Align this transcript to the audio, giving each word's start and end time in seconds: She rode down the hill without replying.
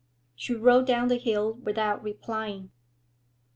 She 0.33 0.55
rode 0.55 0.87
down 0.87 1.09
the 1.09 1.17
hill 1.17 1.53
without 1.53 2.01
replying. 2.01 2.71